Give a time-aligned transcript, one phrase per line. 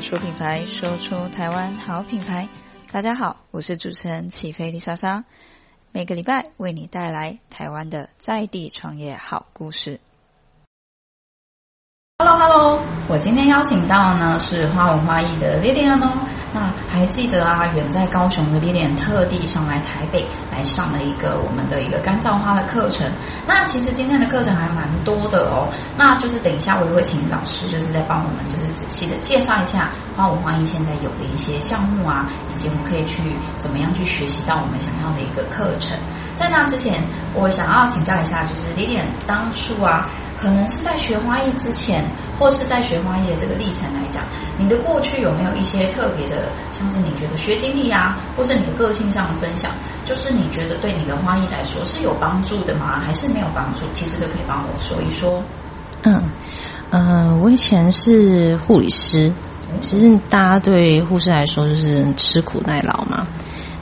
[0.00, 2.48] 说品牌，说出台湾好品牌。
[2.90, 5.22] 大家好，我是主持人起飞丽莎莎，
[5.92, 10.00] 每个礼拜为你带来台湾的在地创业好故事。
[12.18, 16.26] Hello，Hello，我今天邀请到呢是花文花艺的 Lilian 哦。
[16.52, 23.10] 那还记得啊，远在高雄的 Lilian 特地上来台北来上了一个我们的一个干燥花的课程。
[23.46, 25.68] 那其实今天的课程还蛮多的哦。
[25.96, 33.22] 那就是等一下我也会请老师，就是在帮我们就是仔细的介绍一下花文花艺现在有的一些项目啊，以及我们可以去
[33.58, 35.96] 怎么样去学习到我们想要的一个课程。
[36.34, 37.00] 在那之前，
[37.34, 40.08] 我想要请教一下，就是 Lilian 当初啊。
[40.40, 42.02] 可能是在学花艺之前，
[42.38, 44.24] 或是在学花艺的这个历程来讲，
[44.58, 49.70] 你的过去有没有一些特别的，像是你觉得学经历啊，或是你的个性上的分享，
[50.06, 53.00] 就是你觉得对你的花艺来说是有帮助的吗？
[53.04, 53.84] 还是没有帮助？
[53.92, 55.42] 其实都可以帮我说一说。
[56.04, 56.30] 嗯，
[56.88, 59.30] 呃，我以前是护理师，
[59.82, 63.26] 其实大家对护士来说就是吃苦耐劳嘛。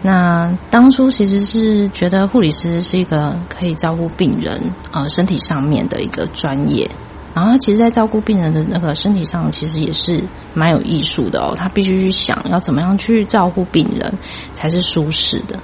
[0.00, 6.88] 那当初其实是觉得护理师是一个可以照顾病人呃身体上面的一个专业，
[7.34, 10.24] 然后他其实，在照顾病人的那个身体上，其实也是
[10.54, 11.54] 蛮有艺术的哦。
[11.56, 14.18] 他必须去想要怎么样去照顾病人
[14.54, 15.58] 才是舒适的。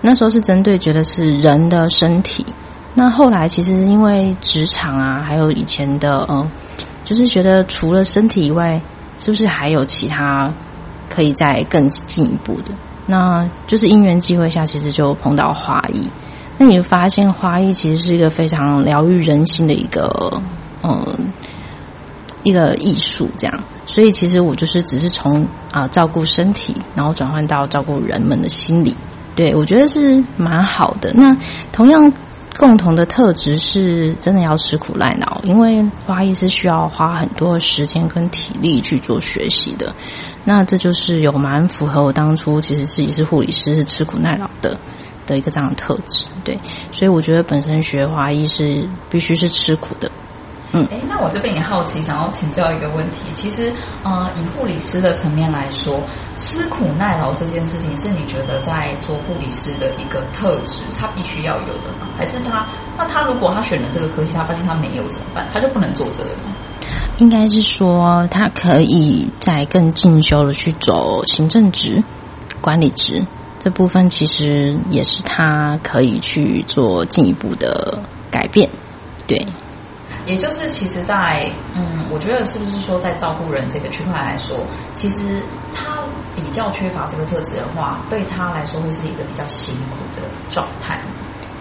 [0.00, 2.44] 那时候是针对觉得是人的身体。
[2.94, 6.50] 那后来其实因为职场啊，还有以前的嗯、
[7.04, 8.80] 就是觉得除了身体以外，
[9.18, 10.50] 是不是还有其他
[11.10, 12.72] 可以再更进一步的？
[13.06, 16.10] 那就是因缘机会下，其实就碰到花艺。
[16.58, 20.42] 那你就发现花艺其实是一个非常疗愈人心的一个，
[20.82, 21.32] 嗯，
[22.42, 23.64] 一个艺术这样。
[23.86, 28.96] 所以其实我就是只是从啊、照顾身体，然后转换到照顾人们的心理。
[29.34, 31.12] 对，我觉得是蛮好的。
[31.14, 31.36] 那
[31.72, 32.12] 同样。
[32.58, 39.94] 共同的特质是真的要吃苦耐劳，因为花艺是需要花很多时间跟体力去做学习的。
[40.44, 44.78] 那这就是有蛮符合我当初其实自己是护理师是吃苦耐劳的
[45.26, 46.24] 的一个这样的特质。
[46.44, 46.58] 对，
[46.92, 50.10] 所以我觉得本身学花艺是必须是吃苦的。
[50.72, 53.30] 嗯，哎，那我这边也好奇，想要请教一个问题。
[53.32, 56.02] 其实，呃，以护理师的层面来说，
[56.36, 62.05] 吃苦耐劳这件事情，是你觉得在做护理师的一个特质，他必须要有的吗？
[62.16, 62.66] 还是他，
[62.96, 65.46] 那他如果他选了这个科技，他发现他没有怎么办？
[65.52, 66.54] 他就不能做这个吗？
[67.18, 72.02] 应该是说，他可以再更进修的去走行政职、
[72.60, 73.26] 管理职
[73.58, 78.68] 这部分，其实也是他可以去做进一步的改变。
[79.26, 79.46] 对。
[80.26, 84.58] 也就是，其实在，在嗯，我觉得是不是说，在照顾人这个区块来说，
[84.92, 85.40] 其实
[85.72, 86.02] 他
[86.34, 91.00] 比较缺乏这个特质的话，对他来说会是一个比较辛苦的状态。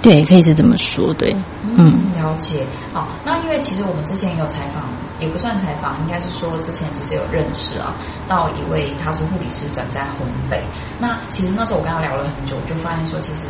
[0.06, 2.64] 对，可以是这么说，对，嗯，嗯，了解。
[2.94, 4.84] 好，那因为其实我们之前有采访，
[5.20, 7.96] 也不算采访，应该是说之前其实有认识啊，
[8.28, 10.62] 到一位他是护理师转在烘焙。
[11.00, 13.48] 那其实那时候我跟他聊了很久，就发现说其实。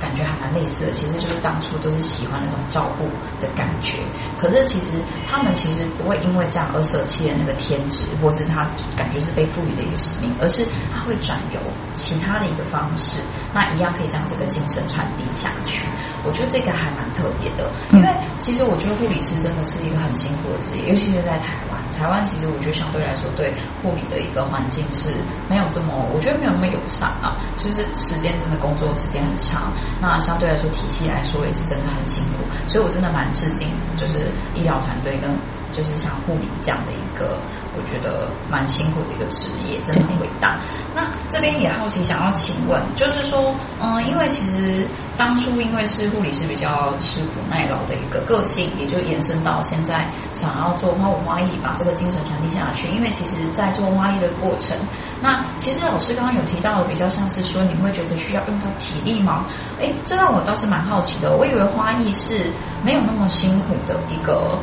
[0.00, 3.04] 感觉还蛮类似的，其实就是当初都是喜欢那种照顾
[3.40, 3.98] 的感觉。
[4.38, 4.96] 可是其实
[5.28, 11.60] 他们其实不会因为这样而舍弃了那个天职，或是他感觉是被赋予的一个使命，而是他会转由
[11.94, 13.16] 其他的一个方式，
[13.52, 15.86] 那一样可以将这个精神传递下去。
[16.24, 18.08] 我觉得这个还蛮特别的，因为
[18.38, 21.80] 其实我觉得护理师真的是一个很辛苦的职业，尤其是在台湾。
[22.00, 23.52] 台湾其实我觉得相对来说对
[23.82, 25.12] 护理的一个环境是
[25.50, 29.70] 没有这么，我觉得没有那么友善啊，就是时间真的工作时间很长。
[30.00, 35.28] 那相对来说，体系来说也是真的很辛苦，所以我真的蛮致敬，就是医疗团队跟
[35.72, 37.38] 就是像护理这样的一个，
[37.76, 40.58] 我觉得蛮辛苦的一个职业，真的很伟大。
[40.94, 44.86] 那这边也好奇，想要请问，就是说，嗯，因为其实
[45.16, 52.88] 当初因为是护理师比较吃苦耐劳的一个个性，也就延伸到现在想要做花舞花艺，把这个精神传递下去。
[52.88, 54.76] 因为其实，在做花艺的过程，
[55.20, 59.46] 那其实老师刚刚有提到的，比较像是说，你会觉得需要用到体力吗？
[59.78, 61.36] 诶，这让我倒是蛮好奇的。
[61.36, 62.50] 我以为花艺是
[62.84, 64.58] 没有那么辛苦的一个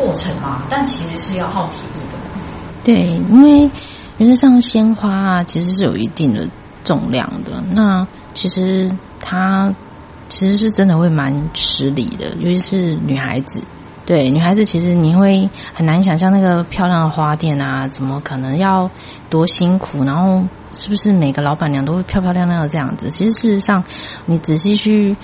[0.00, 2.18] 过程嘛，但其实是要耗体力的。
[2.82, 3.70] 对，因为
[4.16, 6.48] 原则上鲜花啊，其实是有一定的
[6.82, 7.62] 重量的。
[7.72, 9.74] 那其实它
[10.28, 13.62] 其实是真的会蛮吃力的，尤其是女孩子。
[14.06, 18.90] 对，女孩子其实你会很难想象那个漂亮的花店啊，怎么可能要
[19.28, 20.02] 多辛苦？
[20.02, 20.42] 然后
[20.72, 23.10] 是不是每个老板娘都会漂漂亮亮的这样子？
[23.10, 23.84] 其实事实上，
[24.24, 25.14] 你仔细去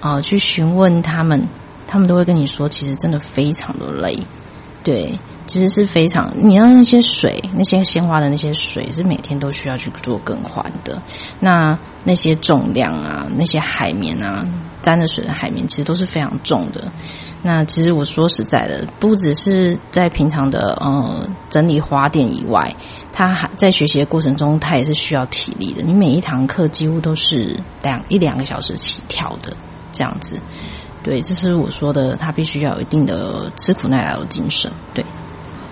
[0.00, 1.48] 啊、呃、去询问他们，
[1.86, 4.16] 他们都会跟你说，其实真的非常的累。
[4.82, 5.18] 对。
[5.46, 11.00] 其实是非常，你要那些水，那些鲜花的那些水是每天都需要去做更换的。
[11.38, 14.44] 那那些重量啊，那些海绵啊，
[14.82, 16.90] 沾着水的海绵，其实都是非常重的。
[17.44, 22.74] 那其实我说实在的，不只是在平常的呃整理花店以外，
[23.12, 25.84] 他还在学习的过程中，他也是需要体力的。
[25.84, 29.56] 你每一堂课几乎都是两一两个小时起跳的
[29.92, 30.40] 这样子。
[31.06, 34.68] 对，这是我说的，他必须要有一定的吃苦耐劳的精神。
[34.92, 35.04] 对。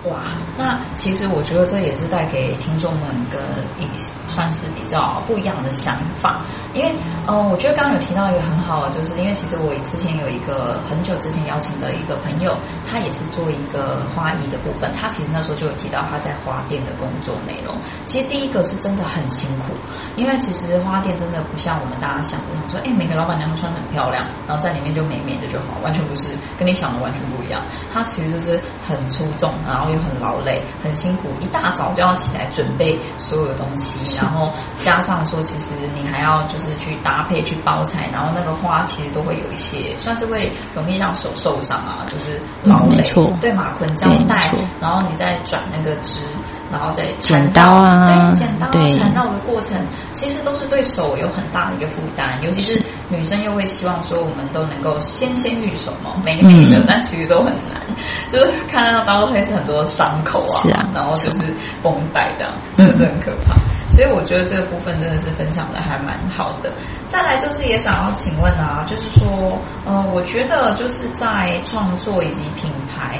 [0.05, 3.39] 哇，那其实我觉得这也是带给听众们一个
[3.79, 3.87] 一
[4.27, 6.45] 算是比较不一样的想法，
[6.75, 6.91] 因为
[7.25, 12.55] 呃，我觉得刚刚有提到一个很好，就是因为其实我之前有一个很久之前邀请的一个朋友，
[12.87, 17.75] 他也是做一个花艺的部分，他其实那时候就有提到他在花店的工作内容。
[18.05, 19.73] 其实第一个是真的很辛苦，
[20.15, 27.61] 因为其实花店真的不像我们大家想的，说哎，每个老板娘都穿得很漂亮，然后在里面就美美的就好，完全不是，跟你想的完全不一样。
[27.91, 28.57] 他其实是
[28.87, 30.05] 很出众，然后又。
[30.05, 34.51] 很劳累，很辛苦，一大早就要起来准备所有的东西，然后
[34.83, 43.73] 加上说，其实你还要就是去搭配、去包材，然后那个花其实都会有一些，算是会容易让手受伤啊，就是劳累，嗯、对嘛？
[43.79, 44.37] 捆胶带，
[44.79, 46.23] 然后你再转那个织，
[46.71, 48.69] 然后再剪刀啊，对，剪刀
[48.99, 49.83] 缠绕的过程，
[50.13, 57.81] 其实都是对手有很大的一个负担，尤其是女生又会希望说，我们都能够纤纤玉手嘛，美美的，嗯、但其实都很难，
[58.27, 59.85] 就是看到刀会是很多。
[59.85, 63.53] 伤口啊，是啊，然后就是绷带这样，真的是很可怕。
[63.55, 66.69] 嗯、所以我觉得这个部分真的是分享的还蛮好的。
[67.07, 73.19] 再来就是也想要请问啊，就是说，呃，我觉得就是在创作以及品牌。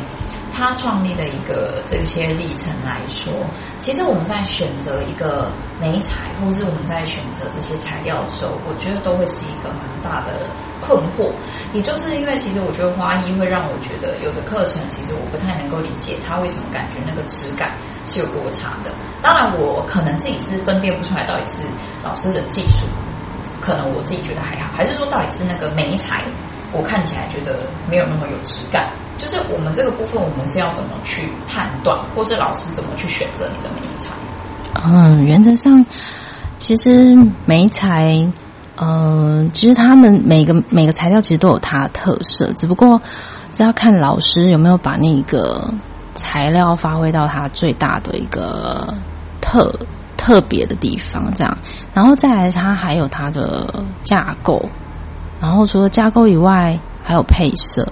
[0.56, 3.34] 他创立的一个这些历程来说，
[3.78, 10.48] 其实我们在选择一个媒材，或是我们在选择这些材料的时候，我觉得都会是一个蛮大的
[10.80, 11.30] 困惑。
[11.74, 17.76] 也就是因为，其实我觉得花艺会让我觉得有的课程，其实我不太能够理解他为什么感觉那个质感
[18.06, 18.90] 是有落差的。
[19.22, 21.64] 当然，我可能自己是分辨不出来到底是
[22.02, 22.88] 老师的技术，
[23.60, 26.24] 可能我自己觉得还好，还是说到底是那个媒材。
[26.76, 34.10] 我看起来觉得没有那么有质感，就是我们这个部分，我们是要怎么去判断，或是老师怎么去选择你的美材？
[34.84, 35.86] 嗯，原则上，
[36.58, 38.30] 其实美材，
[38.76, 43.02] 嗯，其实他们每个每个材料其实都有它的特色，只不过
[43.54, 45.74] 是要看老师有没有把那个
[46.14, 48.94] 材料发挥到它最大的一个
[49.40, 49.74] 特
[50.18, 51.58] 特别的地方，这样，
[51.94, 54.62] 然后再来，它还有它的架构。
[55.40, 57.88] 然后除了架构以外，还有配色。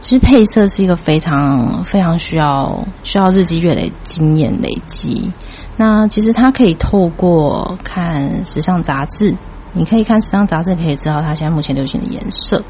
[0.00, 5.32] 其实配色是一个非常非常需要需要日积月累经验累积。
[5.76, 9.36] 那其实它可以透过看时尚杂志，
[9.72, 12.62] 你可以看时尚杂志，可以知道它现在目前流行的颜色。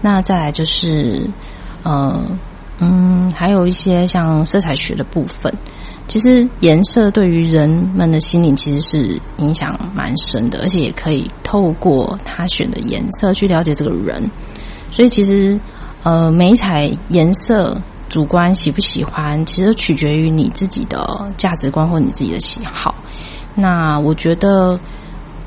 [0.00, 1.30] 那再来就是，
[1.82, 2.24] 呃，
[2.78, 5.52] 嗯，还有一些像色彩学的部分。
[6.08, 14.30] 其实颜色对于人们的心灵其实是影响蛮深的，而且也可以透过他选的颜色去了解这个人。
[14.90, 15.58] 所以其实，
[16.02, 22.94] 呃，媒材颜色主观喜不喜欢，其实取决于你自己的价值观或你自己的喜好。
[23.54, 24.78] 那我觉得。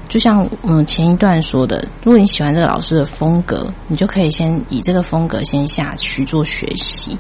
[0.08, 7.18] 就像嗯前一段说的，如果你喜欢这个老师的风格，你就可以先以这个风格先下去做学习。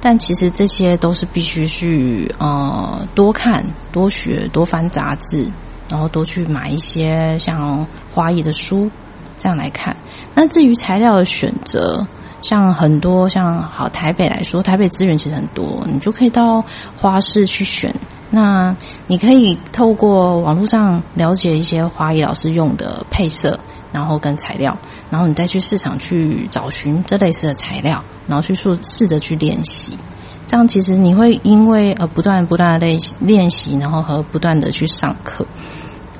[0.00, 5.50] 但其实这些都是必须去呃多看、多学、多翻杂志，
[5.90, 8.88] 然后多去买一些像花艺的书，
[9.36, 9.96] 这样来看。
[10.34, 12.06] 那至于材料的选择，
[12.42, 16.64] 像很多像好台北来说，台北资源其实很多，你就可以到
[16.96, 17.92] 花市去选。
[18.30, 23.58] 那你可以透过网络上了解一些花艺老师用的配色，
[23.92, 24.76] 然后跟材料，
[25.10, 29.98] 然后你再去市场去找寻这类似的材料，然后去试试着去练习。
[30.46, 35.46] 这样其实你会因为呃不断不断的练习练习，然后和不断的去上课，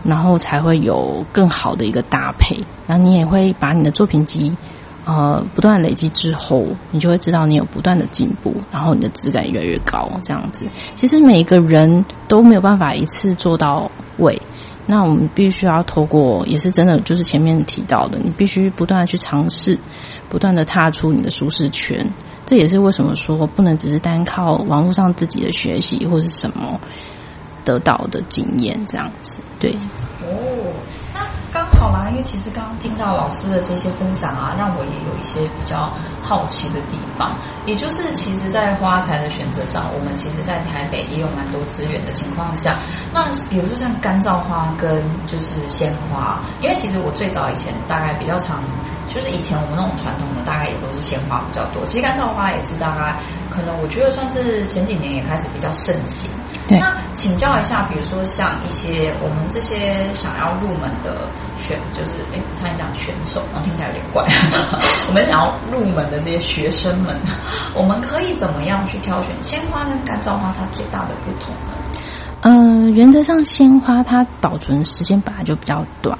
[0.04, 2.64] 然后才会有更好的一个搭配。
[2.86, 4.56] 然后你也会把你的作品集。
[5.08, 10.06] 呃，不断累积之后，你就会知道你有不断的进步，然后你的质感越来越高。
[10.22, 14.38] 这样子，其实每一个人都没有办法一次做到位。
[14.84, 19.78] 那我们必须要透过，也是真的，就是前面提到的，你必须不断的去尝试，
[20.28, 22.06] 不断的踏出你的舒适圈。
[22.44, 26.78] 这也是为什么说不能只是单靠网络上自己的学习或是什么
[27.64, 29.40] 得到的经验这样子。
[29.58, 29.70] 对。
[30.20, 30.72] 哦。
[31.78, 35.88] 刚好啦，因为其实刚刚听到老师的这些分享啊，让我也有一些比较
[36.20, 37.32] 好奇的地方。
[37.66, 42.78] 也就是，其实，在花材的选择上，我们其实，在台北也有蛮多资源的情况下，
[43.14, 48.60] 那比如说像干燥花跟就是鲜花，因为其实我最早以前大概比较常，
[49.06, 51.86] 就是以前我们那种传统的，大概也都是鲜花比较多。
[51.86, 53.16] 其实干燥花也是大概
[53.48, 56.28] 可能我觉得算是前几年也开始比较盛行。
[56.66, 56.76] 对。
[56.80, 64.24] 那请教一下，比如说像一些我们这些想要入门的选，就是哎，差点讲选手，然后听起来有点怪。
[65.08, 67.16] 我们想要入门的这些学生们，
[67.74, 71.72] 我们可以怎么样去挑选鲜花跟干燥花它最大的不同呢？
[72.42, 76.16] 嗯、原则上鲜花它保存时间本来就比较短。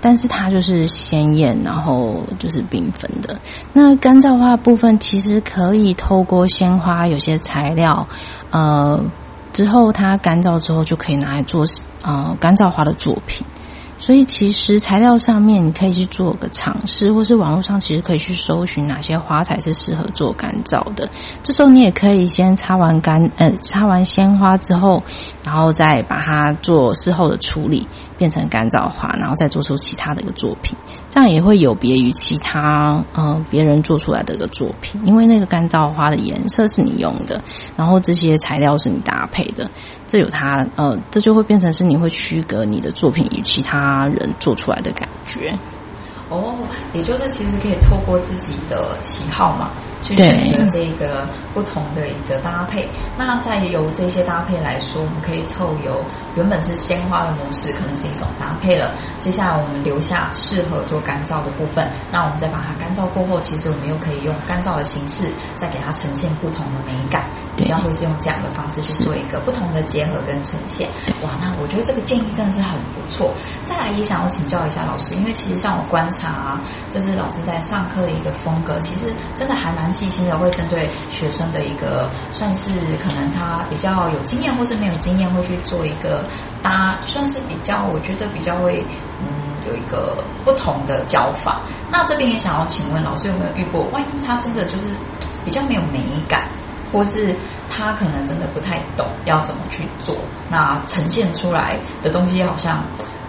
[0.00, 3.40] 但是它就是鲜艳，然后就是缤纷的。
[3.72, 8.06] 那干燥花的部分其实可以透过鲜花有些材料，
[8.50, 9.02] 呃，
[9.52, 11.64] 之后它干燥之后就可以拿来做
[12.02, 13.46] 呃干燥花的作品。
[13.98, 21.08] 所以其实材料上面你可以去做个尝试，或是网络上其实可以去搜寻哪些花材是适合做干燥的。
[21.42, 25.02] 这时候你也可以先插完干，呃，插完鲜花之后，
[25.44, 27.86] 然后再把它做事后的处理，
[28.16, 30.78] 变成干燥花，然后再做出其他的一个作品。
[31.10, 37.42] 这样也会有别于其他呃别人做出来的一个作品，因为那个干燥花的颜色是你用的，
[37.76, 39.68] 然后这些材料是你搭配的，
[40.08, 44.08] 这有它呃，这就会变成是你会区隔你的作品与其他。
[44.08, 45.56] 人做出来的感觉
[46.30, 46.56] 哦，
[46.94, 49.70] 也就是其实可以透过自己的喜好嘛，
[50.00, 52.88] 去选择这个不同的一个搭配。
[53.16, 56.04] 那再由这些搭配来说，我们可以透由
[56.36, 58.92] 原本是鲜花的模式，可能是一种搭配了。
[59.18, 67.28] 接下来我们留下适合做干燥的部分，那我们再把它干燥过后，其实我们又可以用干燥的形式，再给它呈现不同的美感。
[67.56, 70.88] 比较会是用这样的方式去做一个不同的结合跟呈现。
[71.22, 73.34] 哇，那我觉得这个建议真的是很不错。
[73.64, 86.24] 再来也想要请教一下老师，因为其实像我观察啊，就是老师在上课的一个风格，其实真的还蛮细心的，会针对学生的一个算是可能他比较有经验或是没有经验，会去做一个
[86.62, 88.84] 搭，算是比较我觉得比较会
[89.20, 89.26] 嗯
[89.66, 91.60] 有一个不同的教法。
[91.90, 94.86] 那这边也想要请问老师有没有遇过，万一他真的就是
[95.44, 96.48] 比较没有美感？
[96.90, 97.36] 或是
[97.68, 100.16] 他可能真的不太懂要怎么去做，
[100.48, 102.82] 那呈现出来的东西好像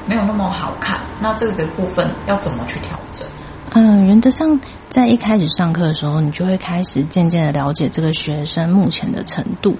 [0.05, 0.97] 没有那么好看。
[1.19, 3.27] 那这个部分要怎么去调整？
[3.73, 4.59] 嗯，原则上
[4.89, 9.77] 在一开始上课的时候，你就会开始渐渐的了解这个学生目前的程度。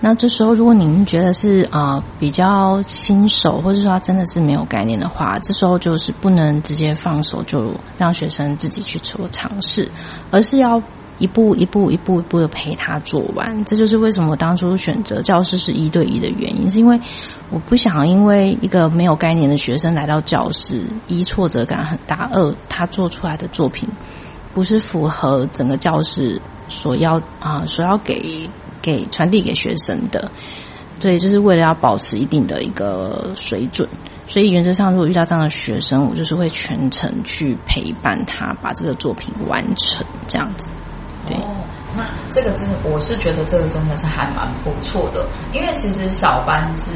[0.00, 9.90] 那这时候，如果您觉得是啊、比较新手，或者说他真的是没有概念的话，这时候就是不能直接放手就让学生自己去做尝试，
[10.30, 10.82] 而是要。
[11.20, 16.98] 一步一步一步一步的陪他做完，这就是为什么我当初选择教室是一对一的原因，是因为
[17.50, 23.88] 我不想因为一个没有概念的学生来到教室，一挫折感很大，二他做出来的作品
[24.52, 28.48] 不是符合整个教室所要啊、所要给
[28.80, 30.32] 给传递给学生的，
[30.98, 33.88] 所以就是为了要保持一定的一个水准，
[34.26, 40.70] 所以原则上如果遇到这样的学生，我就是会全程去陪伴他把这个作品完成，这样子。
[41.28, 41.56] 哦，
[41.96, 46.90] 那这个真的，我是觉得这个真的是还蛮不错的，因为其实小班制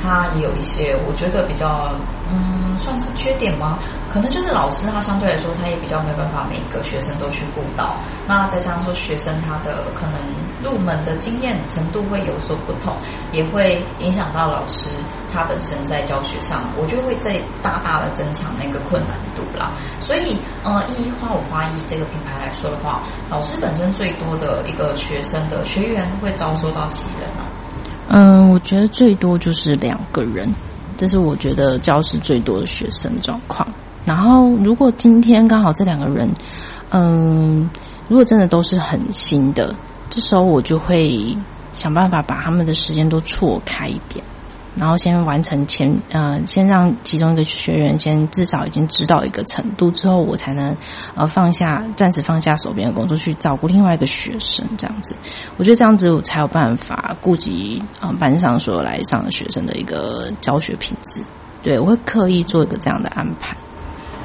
[0.00, 1.94] 它也有一些，我觉得比较
[2.76, 3.78] 算是缺点吗？
[4.10, 7.96] 可能就是老师他相对来说他也比较没有办法每个学生都去辅导，
[8.26, 10.20] 那再加上说学生他的可能
[10.62, 12.94] 入门的经验程度会有所不同，
[13.32, 14.90] 也会影响到老师
[15.32, 19.72] 他本身在教学上，我就会再大大的增强那个困难度啦。
[20.00, 27.44] 所以呃，一花五花一这个品牌来说的话，老师本身最多的一个学生的学员会招收到几人呢？
[28.08, 30.52] 嗯，我觉得最多就是两个人，
[31.00, 33.66] 这是我觉得教室最多的学生状况。
[34.04, 36.30] 然后，如果今天刚好这两个人，
[36.90, 37.70] 嗯，
[38.06, 39.74] 如果真的都是很新的，
[40.10, 41.34] 这时候我就会
[41.72, 44.22] 想办法把他们的时间都错开一点。
[44.76, 50.76] 然后先完成前，呃，先让其中一个学员先至少已经知道一个程度之后，我才能
[51.14, 55.16] 呃放下，暂时放下手边的工作去照顾另外一个学生，这样子，
[55.56, 61.22] 我觉得这样子我才有办法顾及啊、呃、班上所有来上的学生的一个教学品质。
[61.62, 63.56] 对，我会刻意做一个这样的安排。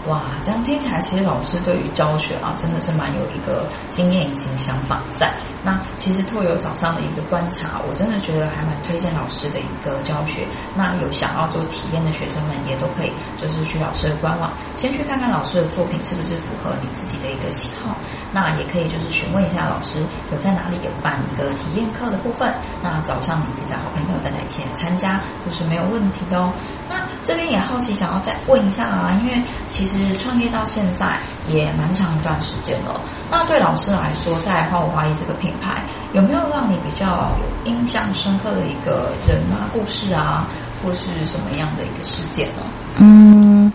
[0.07, 5.33] 哇，这样听起来，其实老师对于教学啊，真的是蛮有一个经验以及想法在。
[5.63, 10.45] 那其实透过早上的一个观察，我真的觉得还蛮推荐老师的一个教学。
[10.75, 17.97] 那有想要做体验的学生们，也都可以就是去老师的官网，先去看看老师的作品是不是符合你自己的一个喜好。
[18.31, 19.97] 那也可以就是询问一下老师
[20.31, 22.53] 有在哪里有办一个体验课的部分。
[22.83, 26.53] 那早上你自己的好朋友大家一起来参加，就是没有问题的哦。
[26.87, 29.94] 那这边也好奇想要再问一下啊，因为其实。
[29.95, 32.99] 其实创业到现在也蛮长一段时间了。
[33.31, 35.83] 那对老师来说，在花五花艺这个品牌，
[36.13, 40.47] 有没有让你比较有印象深刻的一个人啊、故事啊，
[40.83, 42.63] 或是什么样的一个事件呢？
[42.99, 43.71] 嗯，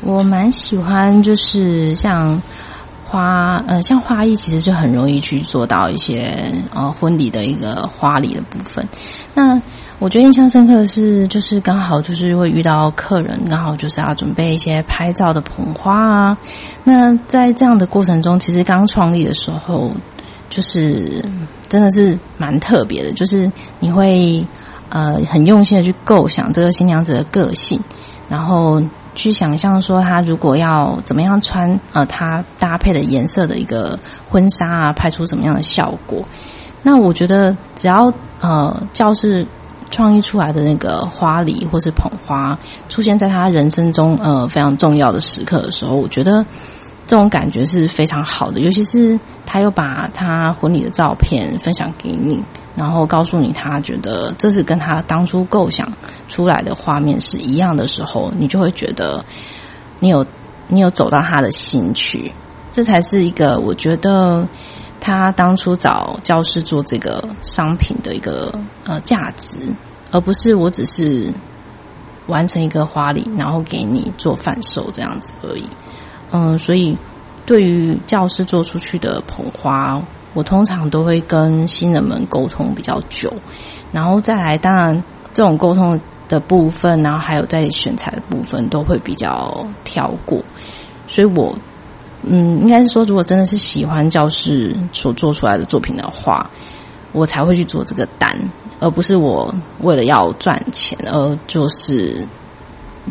[0.00, 2.42] 我蛮喜欢，就是像。
[3.06, 8.88] 花，呃，像花艺其实就很容易去做到一些呃婚礼的一个花礼的部分。
[9.34, 9.62] 那
[10.04, 16.36] 我觉得印象深刻的是，就是刚好就是会遇到客人，刚好就是要准备一些拍照的捧花啊。
[16.84, 19.90] 那在这样的过程中，其实刚创立的时候，
[20.50, 21.24] 就是
[21.70, 24.46] 真的是蛮特别的，就是你会
[24.90, 27.80] 呃很用心的去构想这个新娘子的个性，
[28.28, 28.82] 然后
[29.14, 36.22] 去想象说她如果要怎么样穿，呃，她搭配的颜色的一个婚纱啊，拍出什么样的效果。
[36.82, 39.48] 那我觉得只要呃教室。
[39.94, 42.58] 创意出来的那个花礼或是捧花，
[42.88, 46.44] 出现在他人生中呃非常重要的时刻的时候，我觉得
[47.06, 48.58] 这种感觉是非常好的。
[48.58, 52.42] 尤其是他又把他婚礼的照片分享给你，
[52.74, 55.92] 然后告诉你他觉得这是跟他当初构想
[56.26, 59.24] 出来的画面是一样的时候，你就会觉得
[60.00, 60.26] 你有
[60.66, 62.32] 你有走到他的心去，
[62.72, 64.48] 这才是一个我觉得。
[65.06, 69.68] 他当初找教师做这个商品的一个呃价值，
[70.10, 71.30] 而不是我只是
[72.26, 75.68] 完成一个花礼，然后给你做贩售这样子而已。
[76.30, 76.96] 嗯，所以
[77.44, 83.30] 对于教师做出去的捧花，我通常都会跟新人们沟通比较久，
[83.92, 90.42] 然后再来，当然这种沟通的部分，然后还有在选材的部分，都会比较挑过，
[91.06, 91.54] 所以我。
[92.26, 96.50] 嗯，应该是说，如果真的是喜欢教师所做出来的作品的话，
[97.12, 98.36] 我才会去做这个单，
[98.80, 102.26] 而不是我为了要赚钱而就是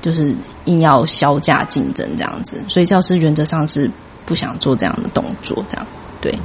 [0.01, 2.63] 就是硬要销价竞争这样子。
[2.67, 3.89] 所以教师原则上是
[4.25, 5.87] 不想做这样的动作，这样
[6.19, 6.37] 对。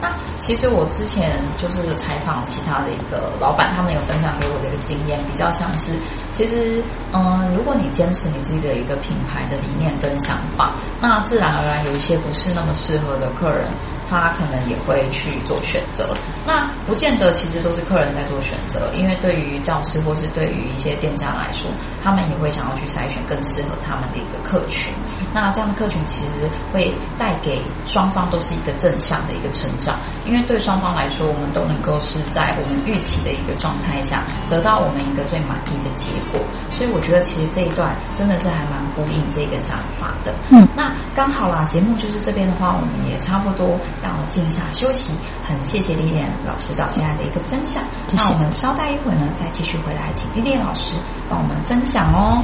[0.00, 5.92] 那其实我之前就是采访其他的一个老板，他们有分享给我的一个经验，比较像是，
[6.32, 13.66] 其实，嗯，如果你坚持你自己的一个品牌的理念跟想法，那自然而然有一些不是那么适合的客人。
[14.08, 16.14] 他可能也会去做选择，
[16.46, 21.68] 那不见得其实都是客人在做选择，因为对于教师或是对于一些店家来说，
[22.04, 24.94] 他们也会想要去筛选更适合他们的一个客群。
[25.36, 36.40] 那这样的客群其实会带给双方都是一个正向的一个成长，因为对双方来说，我们都能够是在我们预期的一个状态下得到我们一个最满意的结果。
[36.70, 40.32] 所以我觉得其实这一段真的是还蛮呼应这个想法的。
[40.48, 43.78] 嗯，那刚好啦，节目就是这边的话，我们也差不多。
[44.02, 45.12] 让我静一下休息，
[45.44, 47.82] 很谢谢莉莉老师到现在的一个分享。
[48.10, 50.94] 那我们稍待一会儿呢，再继续回来，请莉莉老师
[51.28, 52.42] 帮我们分享哦。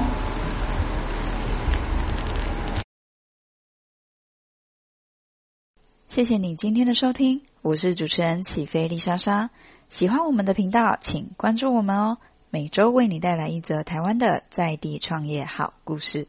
[6.12, 9.48] 谢谢你今天的收听，我是主持人起飞丽莎莎。
[9.88, 12.18] 喜欢我们的频道，请关注我们哦。
[12.50, 16.28] 每周为你带来一则台湾的在地创业好故事。